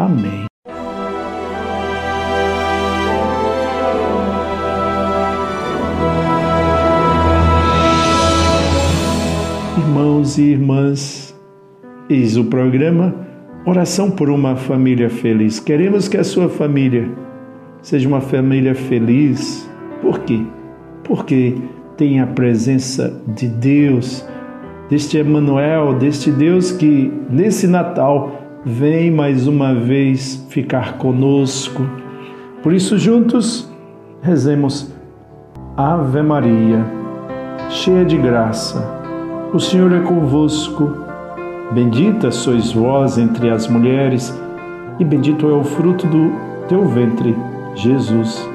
[0.00, 0.46] Amém.
[9.76, 11.38] Irmãos e irmãs,
[12.08, 13.14] eis o programa
[13.66, 15.60] Oração por uma Família Feliz.
[15.60, 17.06] Queremos que a sua família
[17.82, 19.70] seja uma família feliz.
[20.00, 20.40] Por quê?
[21.04, 21.56] Porque
[21.98, 24.26] tem a presença de Deus,
[24.88, 31.82] deste Emmanuel, deste Deus que nesse Natal vem mais uma vez ficar conosco.
[32.62, 33.70] Por isso, juntos,
[34.22, 34.92] rezemos
[35.76, 36.84] Ave Maria,
[37.70, 39.00] cheia de graça,
[39.52, 40.92] o Senhor é convosco.
[41.72, 44.38] Bendita sois vós entre as mulheres,
[44.98, 46.32] e bendito é o fruto do
[46.68, 47.34] teu ventre,
[47.74, 48.46] Jesus.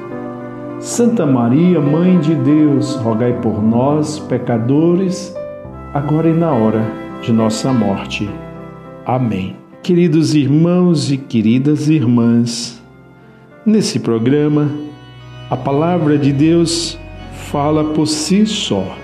[0.78, 5.34] Santa Maria, Mãe de Deus, rogai por nós, pecadores,
[5.92, 6.82] agora e na hora
[7.22, 8.30] de nossa morte.
[9.04, 9.65] Amém.
[9.86, 12.82] Queridos irmãos e queridas irmãs,
[13.64, 14.68] nesse programa,
[15.48, 16.98] a palavra de Deus
[17.52, 18.98] fala por si só.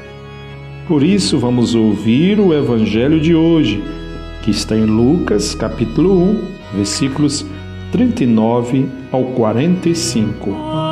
[0.89, 3.81] Por isso, vamos ouvir o Evangelho de hoje,
[4.43, 7.47] que está em Lucas, capítulo 1, versículos
[7.93, 10.92] 39 ao 45.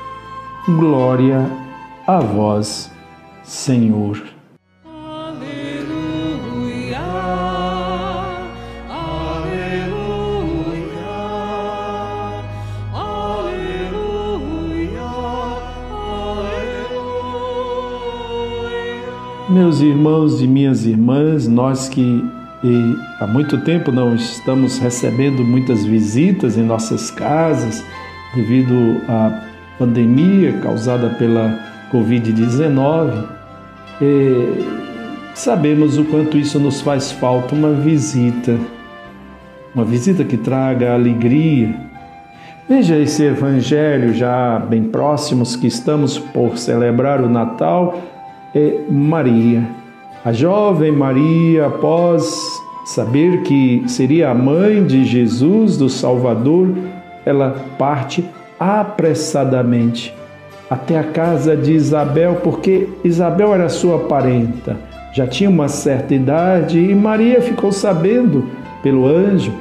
[0.67, 1.49] Glória
[2.05, 2.91] a vós,
[3.43, 4.21] Senhor.
[4.85, 6.99] Aleluia,
[8.87, 9.73] aleluia,
[12.93, 15.01] aleluia,
[16.11, 16.61] aleluia.
[19.49, 22.23] Meus irmãos e minhas irmãs, nós que
[23.19, 27.83] há muito tempo não estamos recebendo muitas visitas em nossas casas
[28.35, 29.49] devido a
[29.81, 31.57] pandemia causada pela
[31.91, 33.25] Covid-19,
[33.99, 34.63] é,
[35.33, 38.55] sabemos o quanto isso nos faz falta uma visita,
[39.73, 41.73] uma visita que traga alegria.
[42.69, 47.99] Veja esse evangelho já bem próximos que estamos por celebrar o Natal,
[48.53, 49.67] é Maria.
[50.23, 52.31] A jovem Maria, após
[52.85, 56.69] saber que seria a mãe de Jesus, do Salvador,
[57.25, 58.23] ela parte
[58.61, 60.13] apressadamente
[60.69, 64.77] até a casa de Isabel, porque Isabel era sua parenta,
[65.11, 68.47] já tinha uma certa idade e Maria ficou sabendo
[68.83, 69.51] pelo anjo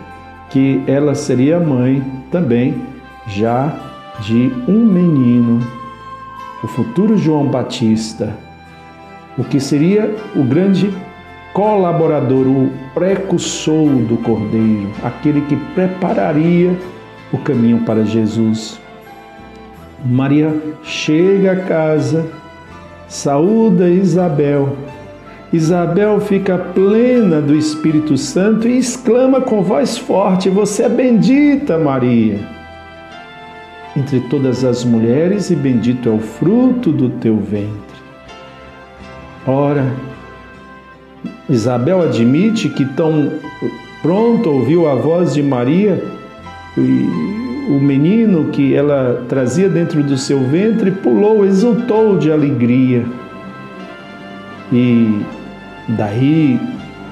[0.50, 2.82] que ela seria mãe também
[3.26, 3.74] já
[4.20, 5.66] de um menino,
[6.62, 8.36] o futuro João Batista,
[9.38, 10.92] o que seria o grande
[11.54, 16.76] colaborador, o precursor do Cordeiro, aquele que prepararia
[17.32, 18.78] o caminho para Jesus.
[20.04, 22.26] Maria chega a casa,
[23.08, 24.76] saúda Isabel.
[25.52, 32.38] Isabel fica plena do Espírito Santo e exclama com voz forte: Você é bendita, Maria,
[33.96, 38.00] entre todas as mulheres, e bendito é o fruto do teu ventre.
[39.46, 39.84] Ora,
[41.48, 43.32] Isabel admite que tão
[44.00, 46.02] pronto ouviu a voz de Maria
[46.78, 53.04] e o menino que ela trazia dentro do seu ventre pulou, exultou de alegria.
[54.72, 55.20] E
[55.88, 56.58] daí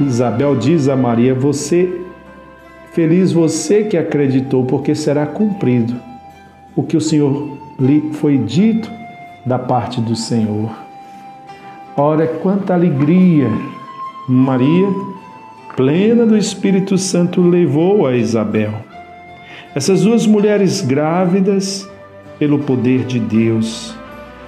[0.00, 2.00] Isabel diz a Maria: Você,
[2.92, 5.94] feliz você que acreditou, porque será cumprido
[6.74, 8.90] o que o Senhor lhe foi dito
[9.44, 10.70] da parte do Senhor.
[11.96, 13.48] Ora, quanta alegria!
[14.28, 14.86] Maria,
[15.74, 18.87] plena do Espírito Santo, levou a Isabel.
[19.78, 21.88] Essas duas mulheres grávidas,
[22.36, 23.94] pelo poder de Deus,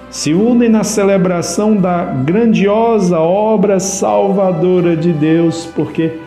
[0.09, 6.19] se unem na celebração da grandiosa obra salvadora de Deus, porque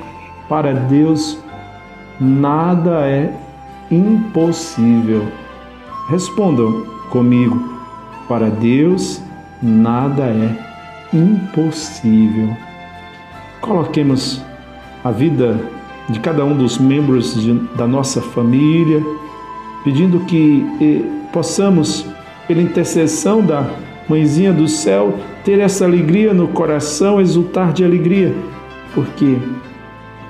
[0.49, 1.39] para Deus
[2.19, 3.31] nada é
[3.91, 5.29] impossível.
[6.09, 7.62] Respondam comigo:
[8.27, 9.21] para Deus
[9.62, 10.49] nada é
[11.15, 12.57] impossível.
[13.61, 14.41] Coloquemos
[15.05, 15.61] a vida
[16.09, 19.03] de cada um dos membros de, da nossa família,
[19.83, 22.06] pedindo que eh, possamos
[22.47, 23.67] pela intercessão da
[24.09, 28.35] Mãezinha do céu, ter essa alegria no coração, exultar de alegria,
[28.95, 29.39] porque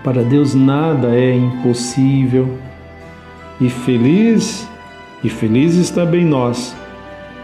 [0.02, 2.56] para Deus nada é impossível.
[3.60, 4.68] E feliz,
[5.22, 6.76] e felizes também nós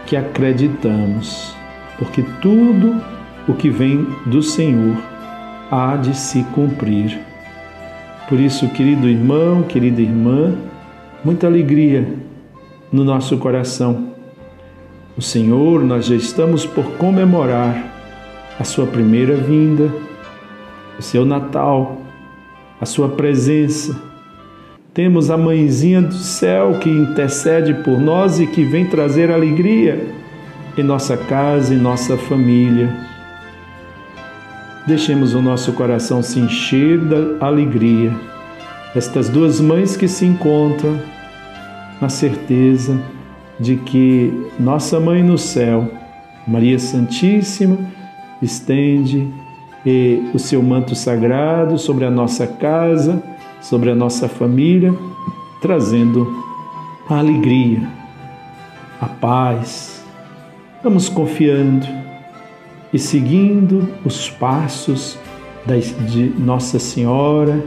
[0.05, 1.55] que acreditamos,
[1.97, 3.01] porque tudo
[3.47, 4.95] o que vem do Senhor
[5.69, 7.30] há de se cumprir.
[8.27, 10.55] Por isso, querido irmão, querida irmã,
[11.23, 12.13] muita alegria
[12.91, 14.11] no nosso coração
[15.17, 17.93] o Senhor, nós já estamos por comemorar
[18.57, 19.91] a sua primeira vinda,
[20.97, 22.01] o seu Natal,
[22.79, 24.01] a sua presença.
[24.93, 30.07] Temos a mãezinha do céu que intercede por nós e que vem trazer alegria
[30.77, 33.10] em nossa casa, em nossa família.
[34.85, 38.11] Deixemos o nosso coração se encher da alegria.
[38.95, 40.99] Estas duas mães que se encontram
[42.01, 42.99] na certeza
[43.59, 45.89] de que nossa Mãe no céu,
[46.47, 47.77] Maria Santíssima,
[48.41, 49.27] estende
[50.33, 53.21] o seu manto sagrado sobre a nossa casa,
[53.61, 54.93] sobre a nossa família,
[55.61, 56.27] trazendo
[57.07, 57.87] a alegria,
[58.99, 60.03] a paz.
[60.83, 62.00] Vamos confiando
[62.93, 65.17] e seguindo os passos
[66.09, 67.63] de Nossa Senhora,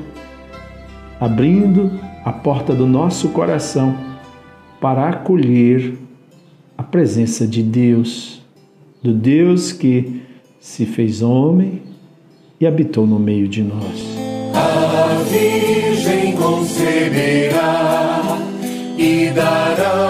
[1.20, 1.90] abrindo
[2.24, 3.96] a porta do nosso coração
[4.80, 5.94] para acolher
[6.76, 8.42] a presença de Deus,
[9.02, 10.22] do Deus que
[10.58, 11.82] se fez homem
[12.60, 14.16] e habitou no meio de nós.
[14.54, 18.38] A Virgem conceberá
[18.98, 20.03] e dará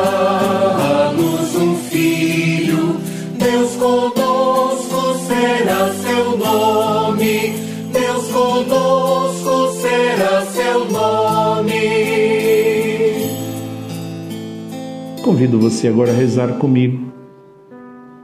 [15.35, 17.13] Convido você agora a rezar comigo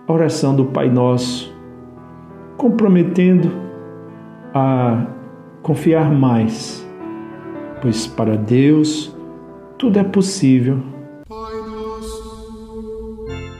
[0.07, 1.53] a oração do Pai Nosso,
[2.57, 3.51] comprometendo
[4.55, 5.09] a
[5.61, 6.87] confiar mais,
[7.83, 9.13] pois para Deus
[9.77, 10.79] tudo é possível.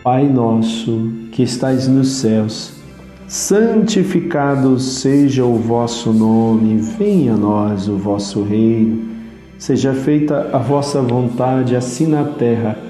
[0.05, 2.81] Pai nosso que estais nos céus,
[3.27, 9.09] santificado seja o vosso nome, venha a nós o vosso reino,
[9.59, 12.90] seja feita a vossa vontade, assim na terra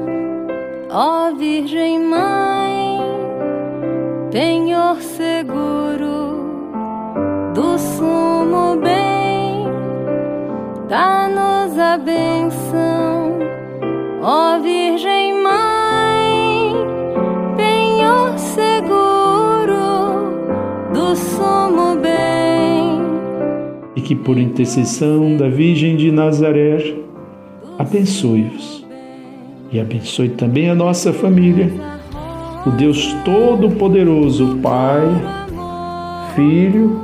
[0.93, 2.99] Ó Virgem Mãe,
[4.29, 6.51] penhor seguro
[7.53, 9.67] do sumo bem,
[10.89, 13.39] dá-nos a benção.
[14.21, 16.73] Ó Virgem Mãe,
[17.55, 19.79] penhor seguro
[20.91, 22.99] do sumo bem.
[23.95, 26.97] E que por intercessão da Virgem de Nazaré,
[27.79, 28.80] abençoe-vos
[29.71, 31.71] e abençoe também a nossa família.
[32.65, 35.01] O Deus Todo-Poderoso, Pai,
[36.35, 37.01] Filho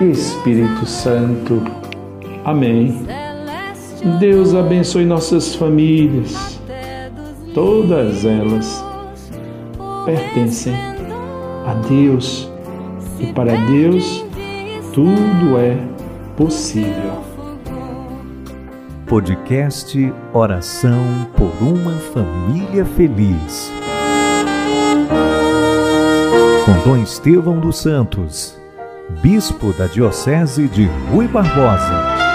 [0.00, 1.62] e Espírito Santo.
[2.44, 3.06] Amém.
[4.20, 6.60] Deus abençoe nossas famílias.
[7.54, 8.84] Todas elas
[10.04, 10.74] pertencem
[11.66, 12.50] a Deus
[13.18, 14.24] e para Deus
[14.92, 15.76] tudo é
[16.36, 17.27] possível.
[19.08, 23.72] Podcast Oração por uma Família Feliz.
[26.66, 28.60] Com Dom Estevão dos Santos,
[29.22, 32.27] Bispo da Diocese de Rui Barbosa.